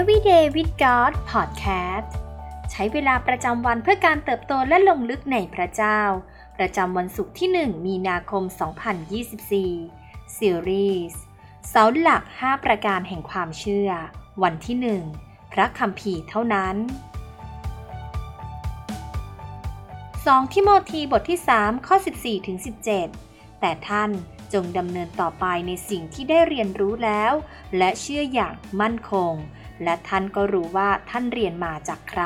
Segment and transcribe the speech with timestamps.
[0.00, 2.10] Everyday with God Podcast
[2.70, 6.00] ใช้เวลาประจำวันเพื่อการเติบโตและลงลึกในพระเจ้า
[6.58, 8.42] ประจำวันศุกร์ที่ 1 มีนาคม
[9.60, 11.20] 2024 ซีรีส์
[11.68, 13.90] เสาหลัก 5 ประการแห่งความเชื่อ
[14.42, 14.76] วันที่
[15.16, 16.76] 1 พระคัมภีร์เท่านั้น
[20.04, 22.58] 2 ทิโมธีบทที่ 3 ข้อ 14ถึง
[23.08, 24.10] 17 แต่ท่าน
[24.52, 27.32] จงดำเนินต่อไปในสิ่งที่ได้เรียนรู้แล้ว
[27.78, 29.34] และเชื่ออย่างมั่นคง
[29.84, 32.24] และท่านก็รู้ว่าท่านเรียนมาจากใคร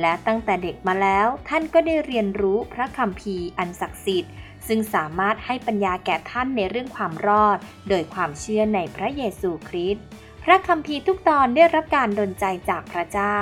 [0.00, 4.32] และตั้งแต่เด็กมาแล้ว ท่านก็ได้เรียนรู้พระคัมภีร์อันศักดิ์สิทธิ์
[4.66, 10.04] ซึ่งสามารถให้ปัญญาแก่ท่านในเรื่องความรอด โดยความเชื่อในพระเยซูคริสต์
[10.44, 13.36] พระคัมภีร์ทุกตอนได้รับการดลใจจากพระเจ้า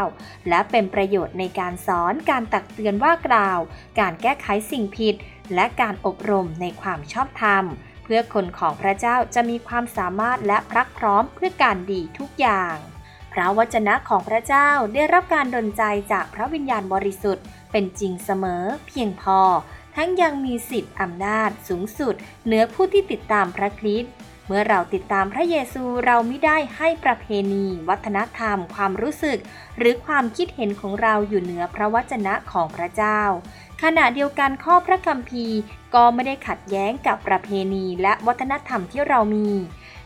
[0.49, 3.61] และเป็นประโยชน์ในการสอนการตักเตือนว่ากล่าว
[4.01, 5.15] การแก้ไขสิ่งผิด
[5.55, 7.65] และการอบรมในความชอบธรรม
[8.05, 12.77] เพื่อคนของพระเจ้าจะมีความสามารถและพรักพร้อมเพื่อการดีทุกอย่าง
[13.39, 19.41] ระวจนะของพระเจ้าได้รับการดลใจจากพระวิญญาณบริสุทธิ์ เป็นจริงเสมอเพียงพอ
[19.97, 24.13] ทั้งยังมีสิทธิ์อำนาจสูงสุด เหนือผู้ที่ติดตามพระคริสต์
[24.47, 29.39] เมื่อเราติดตามพระเยซูเราไม่ได้ให้ประเพณี วัฒนธรรม ความรู้สึก
[29.79, 33.21] หรือความคิดเห็นของเราอยู่เหนือพระวจนะของพระเจ้า
[33.83, 35.59] ขณะเดียวกันข้อพระคัมภีร์
[35.95, 39.49] ก็ไม่ได้ขัดแย้งกับประเพณีและวัฒนธรรมที่เรามี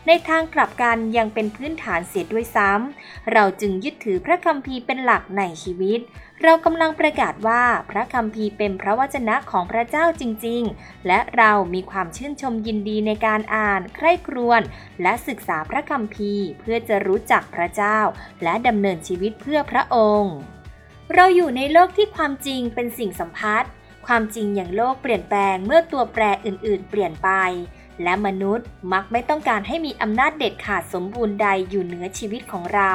[0.07, 5.99] ในทางกลับกันยังเป็นพื้นฐานเสียด้วยซ้ำ เราจึงยึดถือพระคัมภีร์เป็นหลักในชีวิต
[6.41, 14.61] เรากำลังประกาศว่าพระคัมภีร์เป็นพระวจนะของพระเจ้าจริง ๆ และเรามีความชื่นชมยินดีในการอ่าน ใคร่ครวญ
[15.01, 17.99] และศึกษาพระคัมภีร์เพื่อจะรู้จักพระเจ้า
[18.43, 20.35] และดำเนินชีวิตเพื่อพระองค์
[21.13, 23.71] เราอยู่ในโลกที่ความจริงเป็นสิ่งสัมพัทธ์
[24.07, 27.29] ความจริงอย่างโลกเปลี่ยนแปลงเมื่อตัวแปรอื่น ๆ เปลี่ยนไป
[28.03, 32.93] และมนุษย์มักไม่ต้องการให้มีอำนาจเด็ดขาดสมบูรณ์ใดอยู่เหนือชีวิตของเรา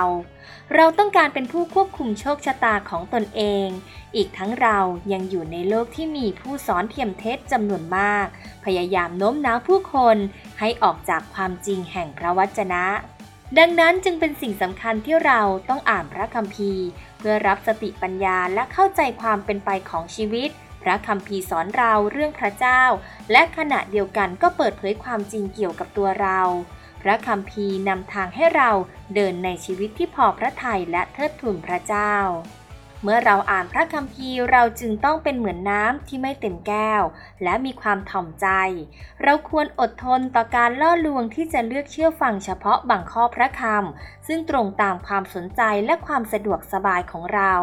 [0.75, 3.67] เราต้องการเป็นผู้ควบคุมโชคชะตาของตนเอง
[4.17, 4.79] อีกทั้งเรา
[5.13, 8.27] ยังอยู่ในโลกที่มีผู้สอนเทียมเท็จจำนวนมาก
[8.65, 10.17] พยายามโน้มน้าวผู้คน
[10.61, 12.85] ให้ออกจากความจริงแห่งพระวจนะ
[13.59, 16.85] ดังนั้นจึงเป็นสิ่งสำคัญที่เราต้องอ่านพระคัมภีร์
[17.19, 20.51] เพื่อรับสติปัญญาและเข้าใจความเป็นไปของชีวิต
[20.89, 22.83] ระคัมภีร์สอนเราเรื่องพระเจ้า
[23.33, 26.41] และขณะเดียวกันก็เปิดเผยความจริงเกี่ยวกับตัวเรา
[27.03, 28.71] พระคัมภีร์นำทางให้เรา
[29.15, 32.15] เดินในชีวิตที่พอพระทัยและเทิดทูนพระเจ้า
[33.03, 37.03] เมื่อเราอ่านพระคัมภีร์เราจึงต้องเป็นเหมือนน้ำที่ไม่เต็มแก้ว
[37.43, 38.47] และมีความถ่อมใจ
[39.23, 47.55] เราควรอดทนต่อการล่อลวงที่จะเลือกเชื่อฟังเฉพาะบางข้อพระคำซึ่งตรงตามความสนใจและความสะดวกสบายของเรา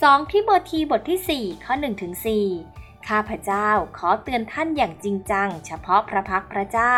[0.00, 2.14] 2ทิโมธีบทที่ 4 ข้อ1ถึง
[2.60, 6.96] 4ข้าพเจ้าขอเตือนท่านอย่างจริงจัง เฉพาะพระพักพระเจ้า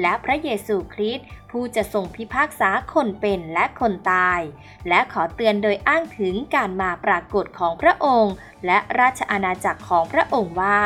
[0.00, 4.40] และพระเยซูคริสต์ผู้จะทรงพิพากษาคนเป็นและคนตาย
[4.88, 8.34] และขอเตือนโดยอ้างถึงการมาปรากฏของพระองค์
[8.66, 10.80] และราชอาณาจักรของพระองค์ว่า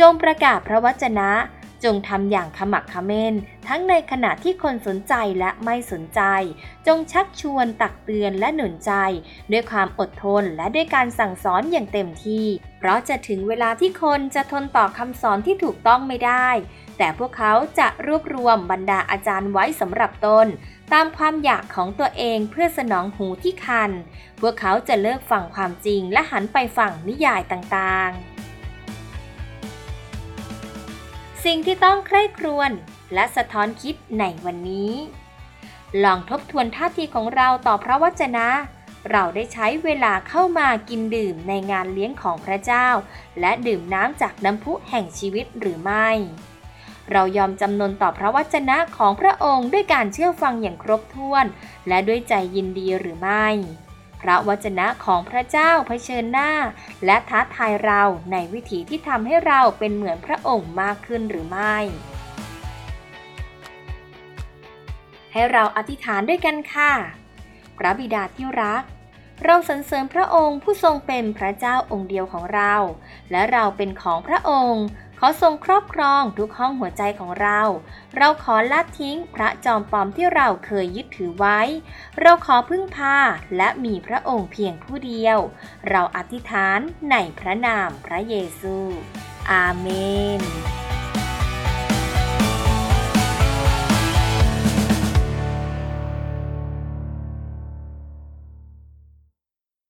[0.00, 1.30] จงประกาศพระวจนะ
[1.84, 3.34] จงทำอย่างขมักเขม้น
[3.68, 6.20] ทั้งในขณะที่คนสนใจและไม่สนใจ
[6.86, 8.92] จงชักชวนตักเตือนและหนุนใจ
[9.52, 12.46] ด้วยความอดทนและด้วยการสั่งสอนอย่างเต็มที่
[12.78, 16.48] เพราะจะถึงเวลาที่คนจะทนต่อคำสอนที่ถูกต้องไม่ได้
[16.98, 20.46] แต่พวกเขาจะรวบรวมบรรดาอาจารย์ไว้สำหรับตน
[20.92, 23.90] ตามความอยากของตัวเองเพื่อสนองหูที่คัน
[24.40, 28.33] พวกเขาจะเลิกฟังความจริงและหันไปฟังนิยายต่างๆ
[31.44, 32.70] สิ่งที่ต้องใคร่ครวญ
[33.14, 34.92] และสะท้อนคิดในวันนี้
[36.04, 38.48] ลองทบทวนท่าทีของเราต่อพระวจนะ
[39.10, 42.88] เราได้ใช้เวลาเข้ามากินดื่มในงานเลี้ยงของพระเจ้า
[43.40, 46.08] และดื่มน้ำจากน้ำพุแห่งชีวิตหรือไม่
[47.10, 51.44] เรายอมจำนนต่อพระวจนะของพระองค์ด้วยการเชื่อฟังอย่างครบถ้วน
[51.88, 53.46] และด้วยใจยินดีหรือไม่
[54.24, 56.52] พระวจนะของพระเจ้าเผชิญหน้า
[57.04, 58.02] และท้าทายเรา
[58.32, 61.76] ในวิถีที่ทำให้เราเป็นเหมือนพระองค์มากขึ้นหรือไม่
[65.32, 66.92] ให้เราอธิษฐานด้วยกันค่ะ
[67.78, 68.82] พระบิดาที่รัก
[69.44, 72.74] เราสรรเสริญพระองค์ผู้ทรงเป็นพระเจ้าองค์เดียวของเรา
[73.30, 74.84] และเราเป็นของพระองค์
[75.24, 77.60] อทรงครอบครองทุกห้องหัวใจของเรา
[78.16, 81.60] เราขอละทิ้งพระจอมปลอมที่เราเคยยึดถือไว้
[82.20, 83.16] เราขอพึ่งพา
[83.56, 85.38] และมีพระองค์เพียงผู้เดียว
[85.88, 86.80] เราอธิษฐาน
[87.10, 88.76] ในพระนามพระเยซู
[89.50, 89.88] อาเม
[90.40, 90.83] น